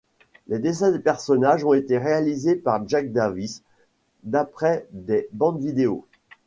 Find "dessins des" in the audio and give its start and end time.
0.57-0.97